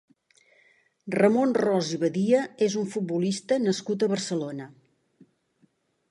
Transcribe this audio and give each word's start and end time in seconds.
Ramon 1.15 1.51
Ros 1.57 1.91
i 1.97 1.99
Badia 2.03 2.39
és 2.67 2.77
un 2.83 2.87
futbolista 2.93 3.59
nascut 3.67 4.05
a 4.05 4.09
Barcelona. 4.15 4.67